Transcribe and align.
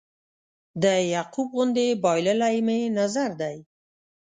د 0.83 0.85
یعقوب 1.13 1.47
غوندې 1.57 1.87
بایللی 2.03 2.57
مې 2.67 2.79
نظر 2.99 3.29
دی 3.41 3.57